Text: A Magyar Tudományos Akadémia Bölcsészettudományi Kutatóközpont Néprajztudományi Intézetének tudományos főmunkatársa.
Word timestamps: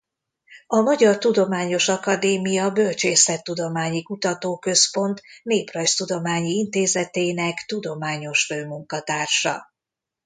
A 0.67 0.79
Magyar 0.81 1.17
Tudományos 1.17 1.87
Akadémia 1.87 2.69
Bölcsészettudományi 2.71 4.03
Kutatóközpont 4.03 5.21
Néprajztudományi 5.43 6.49
Intézetének 6.51 7.65
tudományos 7.67 8.45
főmunkatársa. 8.45 9.71